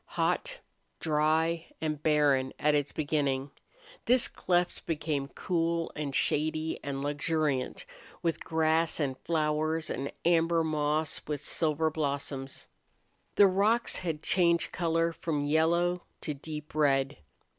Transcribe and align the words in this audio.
Hot, 0.17 0.61
dry, 0.99 1.67
and 1.79 2.01
barren 2.01 2.53
at 2.57 2.73
its 2.73 2.91
beginning, 2.91 3.51
this 4.05 4.27
cleft 4.27 4.83
became 4.87 5.27
cool 5.27 5.91
and 5.95 6.15
shady 6.15 6.79
and 6.83 7.03
luxuriant 7.03 7.85
with 8.23 8.43
grass 8.43 8.99
and 8.99 9.15
flowers 9.19 9.91
and 9.91 10.11
amber 10.25 10.63
moss 10.63 11.21
with 11.27 11.45
silver 11.45 11.91
blossoms. 11.91 12.67
The 13.35 13.45
rocks 13.45 13.97
had 13.97 14.23
changed 14.23 14.71
color 14.71 15.13
from 15.13 15.45
yellow 15.45 16.01
to 16.21 16.33
deep 16.33 16.73
red. 16.73 17.17